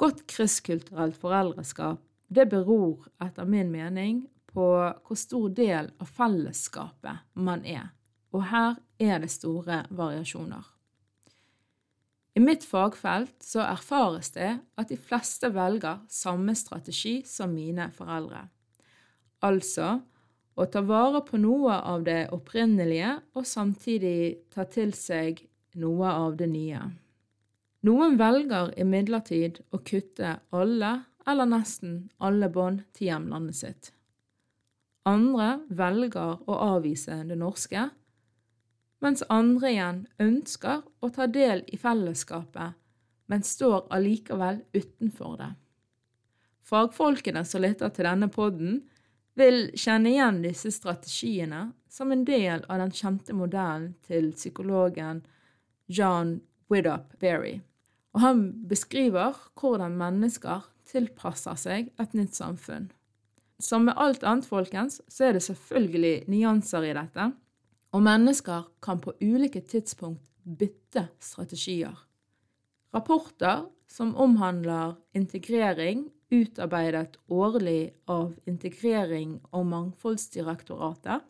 Godt 0.00 0.24
krysskulturelt 0.28 1.16
foreldreskap 1.20 2.00
det 2.32 2.48
beror 2.50 3.06
etter 3.22 3.48
min 3.48 3.68
mening 3.70 4.24
på 4.50 4.64
hvor 4.64 5.18
stor 5.18 5.52
del 5.52 5.90
av 6.00 6.08
fellesskapet 6.16 7.28
man 7.36 7.64
er, 7.68 7.92
og 8.32 8.48
her 8.50 8.80
er 8.98 9.20
det 9.22 9.30
store 9.32 9.82
variasjoner. 9.90 10.64
I 12.36 12.42
mitt 12.44 12.64
fagfelt 12.68 13.44
så 13.44 13.62
erfares 13.64 14.32
det 14.34 14.50
at 14.76 14.90
de 14.92 14.98
fleste 15.00 15.48
velger 15.54 16.02
samme 16.12 16.52
strategi 16.56 17.22
som 17.28 17.54
mine 17.56 17.88
foreldre, 17.96 18.42
altså 19.44 20.00
å 20.56 20.66
ta 20.72 20.80
vare 20.88 21.20
på 21.26 21.38
noe 21.40 21.76
av 21.84 22.04
det 22.06 22.28
opprinnelige 22.32 23.16
og 23.36 23.48
samtidig 23.48 24.48
ta 24.54 24.64
til 24.64 24.94
seg 24.96 25.42
noe 25.76 26.12
av 26.12 26.38
det 26.40 26.48
nye. 26.52 26.80
Noen 27.86 28.16
velger 28.18 28.72
imidlertid 28.80 29.60
å 29.70 29.82
kutte 29.84 30.38
alle 30.56 30.94
eller 31.28 31.50
nesten 31.50 32.06
alle 32.18 32.48
bånd 32.50 32.86
til 32.96 33.10
hjemlandet 33.10 33.60
sitt. 33.60 33.92
Andre 35.06 35.60
velger 35.68 36.40
å 36.48 36.58
avvise 36.72 37.20
det 37.28 37.36
norske 37.38 37.88
mens 39.04 39.22
andre 39.28 39.70
igjen 39.74 40.00
ønsker 40.22 40.82
å 41.04 41.10
ta 41.12 41.26
del 41.30 41.62
i 41.68 41.78
fellesskapet, 41.80 42.74
men 43.28 43.44
står 43.44 43.86
allikevel 43.92 44.62
utenfor 44.74 45.36
det. 45.40 45.50
Fagfolkene 46.66 47.44
som 47.46 47.62
lytter 47.62 47.92
til 47.94 48.08
denne 48.08 48.28
podden, 48.32 48.80
vil 49.36 49.70
kjenne 49.76 50.10
igjen 50.12 50.42
disse 50.44 50.72
strategiene 50.72 51.70
som 51.92 52.12
en 52.12 52.24
del 52.28 52.64
av 52.68 52.80
den 52.80 52.92
kjente 52.94 53.36
modellen 53.36 53.92
til 54.06 54.32
psykologen 54.36 55.22
John 55.86 56.38
Widdop 56.72 57.14
Berry, 57.22 57.60
og 58.16 58.22
han 58.24 58.44
beskriver 58.68 59.36
hvordan 59.60 59.98
mennesker 60.00 60.64
tilpasser 60.88 61.58
seg 61.60 61.90
et 62.00 62.14
nytt 62.16 62.36
samfunn. 62.38 62.88
Som 63.62 63.86
med 63.88 63.96
alt 63.96 64.24
annet, 64.26 64.48
folkens, 64.48 65.00
så 65.08 65.28
er 65.28 65.36
det 65.36 65.44
selvfølgelig 65.46 66.26
nyanser 66.28 66.84
i 66.84 66.96
dette, 66.96 67.30
og 67.96 68.04
mennesker 68.04 68.66
kan 68.84 69.00
på 69.00 69.14
ulike 69.22 69.62
tidspunkt 69.64 70.26
bytte 70.44 71.06
strategier. 71.22 71.94
Rapporter 72.94 73.64
som 73.88 74.14
omhandler 74.20 74.96
integrering, 75.16 76.06
utarbeidet 76.30 77.16
årlig 77.28 77.94
av 78.10 78.34
Integrering- 78.46 79.40
og 79.52 79.66
mangfoldsdirektoratet, 79.70 81.22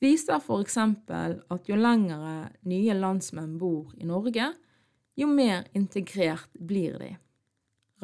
viser 0.00 0.40
f.eks. 0.40 0.76
at 0.76 1.68
jo 1.68 1.76
lengre 1.76 2.50
nye 2.68 2.94
landsmenn 2.94 3.56
bor 3.58 3.92
i 3.96 4.06
Norge, 4.06 4.52
jo 5.16 5.26
mer 5.26 5.64
integrert 5.74 6.52
blir 6.58 6.98
de. 7.00 7.14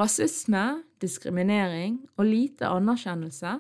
Rasisme, 0.01 0.83
diskriminering 1.03 2.01
og 2.17 2.25
lite 2.25 2.71
anerkjennelse 2.73 3.59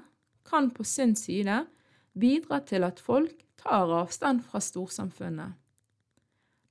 kan 0.48 0.70
på 0.72 0.84
sin 0.84 1.12
side 1.16 1.66
bidra 2.18 2.62
til 2.64 2.86
at 2.88 3.00
folk 3.00 3.44
tar 3.60 3.92
avstand 3.92 4.40
fra 4.48 4.60
storsamfunnet. 4.64 5.52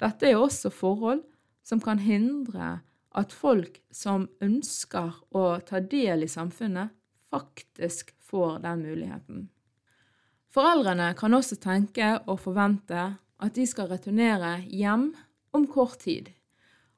Dette 0.02 0.32
er 0.32 0.42
også 0.42 0.72
forhold 0.74 1.22
som 1.64 1.80
kan 1.80 2.02
hindre 2.02 2.80
at 3.18 3.34
folk 3.36 3.82
som 3.92 4.28
ønsker 4.44 5.18
å 5.36 5.46
ta 5.68 5.82
del 5.84 6.24
i 6.24 6.32
samfunnet, 6.32 6.94
faktisk 7.32 8.14
får 8.20 8.60
den 8.64 8.84
muligheten. 8.86 9.50
Foreldrene 10.52 11.14
kan 11.16 11.36
også 11.36 11.56
tenke 11.64 12.18
og 12.28 12.42
forvente 12.44 13.04
at 13.42 13.56
de 13.56 13.66
skal 13.68 13.90
returnere 13.92 14.60
hjem 14.68 15.12
om 15.56 15.68
kort 15.68 16.02
tid, 16.04 16.30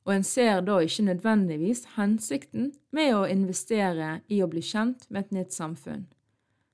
og 0.03 0.15
en 0.17 0.25
ser 0.27 0.61
da 0.65 0.79
ikke 0.83 1.05
nødvendigvis 1.07 1.85
hensikten 1.95 2.73
med 2.91 3.13
å 3.15 3.27
investere 3.29 4.19
i 4.27 4.41
å 4.43 4.49
bli 4.51 4.63
kjent 4.65 5.05
med 5.09 5.27
et 5.27 5.37
nytt 5.37 5.55
samfunn. 5.55 6.07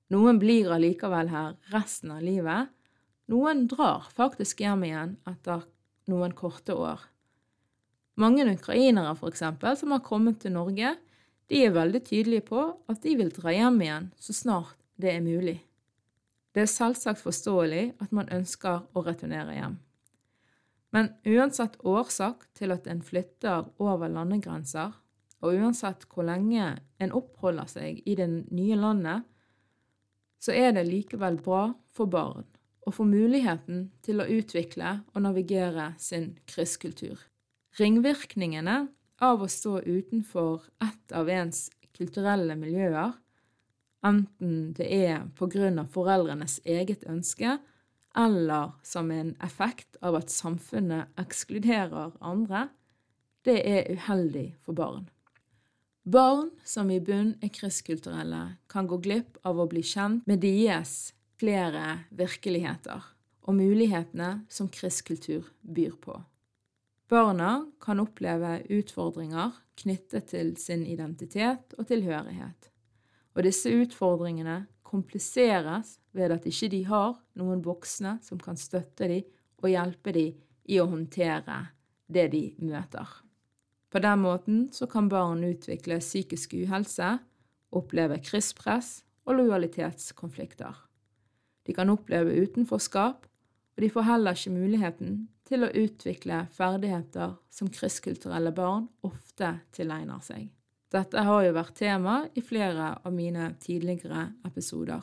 Noen 0.10 0.40
blir 0.42 0.72
allikevel 0.74 1.30
her 1.30 1.54
resten 1.74 2.16
av 2.16 2.24
livet, 2.26 2.72
noen 3.30 3.68
drar 3.70 4.08
faktisk 4.18 4.64
hjem 4.64 4.88
igjen 4.88 5.18
etter 5.30 5.68
noen 6.10 6.34
korte 6.34 6.74
år. 6.74 7.04
Mange 8.20 8.44
ukrainere, 8.52 9.14
for 9.16 9.32
eksempel, 9.32 9.78
som 9.80 9.94
har 9.96 10.04
kommet 10.04 10.42
til 10.44 10.52
Norge, 10.58 10.96
de 11.50 11.64
er 11.64 11.74
veldig 11.74 12.02
tydelige 12.06 12.46
på 12.50 12.62
at 12.92 13.02
de 13.04 13.16
vil 13.18 13.32
dra 13.34 13.54
hjem 13.56 13.80
igjen 13.82 14.10
så 14.20 14.36
snart 14.36 14.76
det 15.00 15.14
er 15.14 15.24
mulig. 15.24 15.58
Det 16.54 16.66
er 16.66 16.72
selvsagt 16.72 17.22
forståelig 17.24 17.86
at 18.04 18.12
man 18.12 18.30
ønsker 18.36 18.84
å 18.92 19.04
returnere 19.06 19.56
hjem. 19.56 19.78
Men 20.92 21.12
uansett 21.30 21.78
årsak 21.86 22.48
til 22.58 22.74
at 22.74 22.90
en 22.90 23.02
flytter 23.06 23.70
over 23.80 24.12
landegrenser, 24.12 24.92
og 25.40 25.56
uansett 25.56 26.04
hvor 26.12 26.28
lenge 26.28 26.74
en 27.00 27.16
oppholder 27.16 27.70
seg 27.72 28.02
i 28.04 28.18
det 28.20 28.28
nye 28.28 28.76
landet, 28.76 29.24
så 30.44 30.52
er 30.56 30.74
det 30.76 30.90
likevel 30.90 31.40
bra 31.44 31.70
for 31.96 32.12
barn 32.12 32.48
å 32.84 32.92
få 32.92 33.06
muligheten 33.08 33.90
til 34.04 34.20
å 34.20 34.28
utvikle 34.28 35.00
og 35.14 35.24
navigere 35.24 35.94
sin 36.02 36.34
krysskultur. 36.50 37.29
Ringvirkningene 37.80 38.88
av 39.24 39.44
å 39.44 39.48
stå 39.48 39.78
utenfor 39.86 40.66
ett 40.84 41.14
av 41.16 41.30
ens 41.32 41.70
kulturelle 41.96 42.58
miljøer, 42.60 43.14
enten 44.04 44.74
det 44.76 44.88
er 44.96 45.22
på 45.40 45.48
grunn 45.52 45.80
av 45.80 45.92
foreldrenes 45.94 46.58
eget 46.68 47.06
ønske 47.08 47.58
eller 48.20 48.74
som 48.84 49.12
en 49.16 49.32
effekt 49.46 50.00
av 50.04 50.18
at 50.20 50.34
samfunnet 50.34 51.14
ekskluderer 51.22 52.18
andre, 52.20 52.68
det 53.48 53.62
er 53.64 53.92
uheldig 53.96 54.50
for 54.66 54.76
barn. 54.76 55.08
Barn 56.04 56.50
som 56.68 56.90
i 56.92 57.00
bunn 57.00 57.36
er 57.44 57.54
kristkulturelle, 57.54 58.58
kan 58.68 58.90
gå 58.90 58.98
glipp 59.04 59.38
av 59.48 59.60
å 59.60 59.68
bli 59.72 59.86
kjent 59.86 60.28
med 60.28 60.42
deres 60.44 61.14
flere 61.40 62.02
virkeligheter 62.12 63.08
og 63.48 63.56
mulighetene 63.56 64.42
som 64.52 64.68
kristkultur 64.68 65.48
byr 65.62 65.96
på. 66.02 66.18
Barna 67.10 67.66
kan 67.82 68.00
oppleve 68.04 68.60
utfordringer 68.70 69.56
knyttet 69.82 70.28
til 70.30 70.52
sin 70.62 70.84
identitet 70.86 71.74
og 71.80 71.88
tilhørighet, 71.90 72.68
og 73.34 73.46
disse 73.48 73.72
utfordringene 73.74 74.60
kompliseres 74.86 75.96
ved 76.14 76.36
at 76.36 76.46
ikke 76.50 76.70
de 76.70 76.84
har 76.86 77.16
noen 77.40 77.64
voksne 77.66 78.20
som 78.26 78.42
kan 78.42 78.60
støtte 78.60 79.10
dem 79.10 79.26
og 79.58 79.72
hjelpe 79.72 80.14
dem 80.14 80.38
i 80.70 80.78
å 80.78 80.86
håndtere 80.92 81.58
det 82.10 82.28
de 82.34 82.44
møter. 82.62 83.10
På 83.90 84.02
den 84.06 84.22
måten 84.22 84.60
så 84.74 84.86
kan 84.90 85.10
barn 85.10 85.42
utvikle 85.48 85.98
psykisk 86.02 86.54
uhelse, 86.62 87.16
oppleve 87.74 88.20
krysspress 88.22 89.00
og 89.26 89.40
lojalitetskonflikter. 89.40 90.78
De 91.66 91.74
kan 91.74 91.90
oppleve 91.90 92.38
utenforskap, 92.38 93.26
og 93.80 93.84
de 93.86 93.88
får 93.94 94.04
heller 94.04 94.36
ikke 94.36 94.52
muligheten 94.52 95.12
til 95.48 95.62
å 95.64 95.70
utvikle 95.72 96.42
ferdigheter 96.52 97.38
som 97.48 97.70
kristkulturelle 97.72 98.52
barn 98.52 98.90
ofte 99.08 99.54
tilegner 99.72 100.20
seg. 100.20 100.50
Dette 100.92 101.22
har 101.24 101.46
jo 101.46 101.54
vært 101.56 101.78
tema 101.80 102.16
i 102.36 102.44
flere 102.44 102.90
av 103.08 103.14
mine 103.16 103.54
tidligere 103.64 104.26
episoder. 104.50 105.00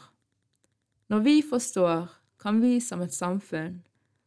Når 1.08 1.22
vi 1.24 1.34
forstår, 1.40 2.10
kan 2.36 2.60
vi 2.60 2.74
som 2.84 3.00
et 3.00 3.16
samfunn, 3.16 3.78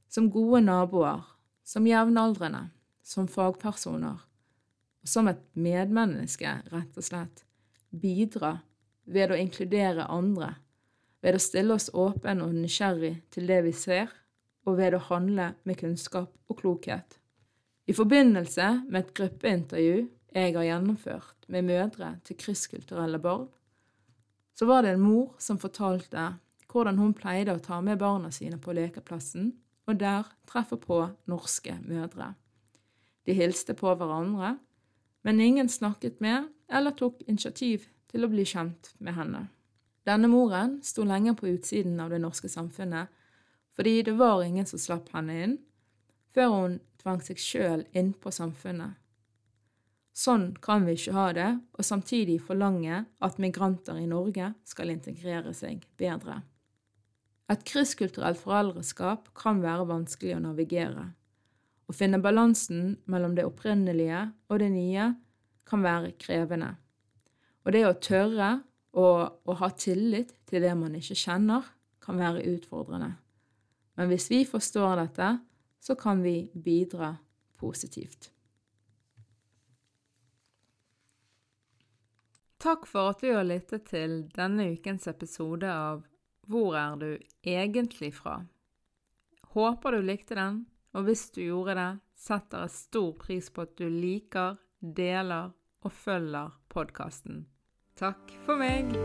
som 0.09 0.31
gode 0.33 0.63
naboer, 0.65 1.21
som 1.61 1.85
jevnaldrende, 1.85 2.71
som 3.05 3.29
fagpersoner, 3.29 4.17
og 4.17 5.13
som 5.13 5.29
et 5.29 5.45
medmenneske, 5.53 6.55
rett 6.73 6.97
og 6.97 7.05
slett, 7.05 7.45
bidra 7.93 8.55
ved 9.05 9.29
å 9.29 9.37
inkludere 9.37 10.09
andre 10.09 10.55
ved 11.21 11.35
å 11.37 11.43
stille 11.43 11.75
oss 11.75 11.89
åpen 11.93 12.41
og 12.43 12.55
nysgjerrig 12.55 13.13
til 13.33 13.49
det 13.49 13.59
vi 13.67 13.73
ser, 13.75 14.09
og 14.69 14.77
ved 14.77 14.95
å 14.95 15.03
handle 15.09 15.53
med 15.67 15.79
kunnskap 15.79 16.33
og 16.49 16.61
klokhet. 16.61 17.17
I 17.89 17.95
forbindelse 17.97 18.67
med 18.87 18.99
et 19.01 19.13
gruppeintervju 19.17 20.03
jeg 20.35 20.53
har 20.55 20.67
gjennomført 20.67 21.47
med 21.49 21.65
mødre 21.65 22.11
til 22.27 22.37
krysskulturelle 22.37 23.19
barn, 23.21 23.47
så 24.53 24.67
var 24.69 24.83
det 24.83 24.93
en 24.93 25.01
mor 25.01 25.33
som 25.41 25.57
fortalte 25.57 26.33
hvordan 26.69 26.99
hun 27.01 27.15
pleide 27.17 27.55
å 27.55 27.63
ta 27.63 27.79
med 27.81 27.97
barna 27.97 28.29
sine 28.31 28.59
på 28.61 28.75
lekeplassen, 28.77 29.53
og 29.89 29.97
der 29.97 30.27
treffe 30.45 30.77
på 30.77 30.99
norske 31.31 31.79
mødre. 31.81 32.35
De 33.25 33.33
hilste 33.33 33.73
på 33.73 33.93
hverandre, 33.97 34.57
men 35.25 35.41
ingen 35.41 35.69
snakket 35.69 36.19
med 36.21 36.51
eller 36.69 36.93
tok 36.93 37.23
initiativ 37.25 37.87
til 38.11 38.25
å 38.25 38.29
bli 38.29 38.45
kjent 38.45 38.93
med 38.99 39.17
henne. 39.17 39.47
Denne 40.05 40.29
moren 40.29 40.77
sto 40.85 41.03
lenge 41.05 41.33
på 41.37 41.49
utsiden 41.49 41.99
av 42.01 42.13
det 42.13 42.21
norske 42.21 42.49
samfunnet, 42.49 43.09
fordi 43.79 44.01
det 44.03 44.11
var 44.19 44.41
ingen 44.43 44.65
som 44.67 44.79
slapp 44.79 45.05
henne 45.15 45.35
inn, 45.39 45.51
før 46.35 46.49
hun 46.51 46.73
tvang 46.99 47.21
seg 47.23 47.37
sjøl 47.39 47.85
innpå 47.95 48.27
samfunnet. 48.35 48.97
Sånn 50.11 50.49
kan 50.59 50.83
vi 50.83 50.97
ikke 50.97 51.13
ha 51.15 51.29
det, 51.31 51.45
og 51.79 51.87
samtidig 51.87 52.41
forlange 52.43 53.05
at 53.23 53.37
migranter 53.39 54.01
i 54.01 54.09
Norge 54.09 54.49
skal 54.67 54.91
integrere 54.91 55.53
seg 55.55 55.85
bedre. 55.95 56.41
Et 57.47 57.63
krysskulturelt 57.71 58.41
foreldreskap 58.41 59.31
kan 59.39 59.63
være 59.63 59.87
vanskelig 59.87 60.35
å 60.35 60.41
navigere. 60.49 61.05
Å 61.87 61.95
finne 61.95 62.19
balansen 62.19 62.97
mellom 63.07 63.39
det 63.39 63.47
opprinnelige 63.47 64.25
og 64.51 64.59
det 64.59 64.69
nye 64.75 65.07
kan 65.71 65.87
være 65.87 66.11
krevende. 66.19 66.73
Og 67.63 67.71
det 67.79 67.87
å 67.87 67.95
tørre 67.95 68.51
å, 68.91 69.07
å 69.31 69.57
ha 69.63 69.71
tillit 69.71 70.35
til 70.51 70.67
det 70.67 70.75
man 70.75 70.99
ikke 70.99 71.15
kjenner, 71.23 71.63
kan 72.03 72.19
være 72.19 72.43
utfordrende. 72.57 73.13
Men 73.99 74.07
hvis 74.07 74.29
vi 74.31 74.45
forstår 74.47 74.95
dette, 74.95 75.29
så 75.83 75.95
kan 75.99 76.21
vi 76.23 76.51
bidra 76.53 77.17
positivt. 77.59 78.29
Takk 82.63 82.87
for 82.87 83.11
at 83.11 83.19
du 83.19 83.33
har 83.33 83.43
lyttet 83.43 83.89
til 83.91 84.21
denne 84.35 84.69
ukens 84.71 85.07
episode 85.11 85.67
av 85.67 86.05
Hvor 86.47 86.79
er 86.79 86.95
du 86.95 87.11
egentlig 87.43 88.13
fra? 88.15 88.39
Håper 89.51 89.95
du 89.97 90.07
likte 90.07 90.39
den, 90.39 90.63
og 90.95 91.03
hvis 91.07 91.27
du 91.35 91.43
gjorde 91.43 91.75
det, 91.75 91.91
setter 92.15 92.65
jeg 92.65 92.75
stor 92.79 93.11
pris 93.19 93.51
på 93.51 93.67
at 93.67 93.75
du 93.75 93.87
liker, 93.91 94.55
deler 94.79 95.51
og 95.83 95.91
følger 95.91 96.55
podkasten. 96.71 97.49
Takk 97.99 98.31
for 98.47 98.59
meg! 98.63 98.95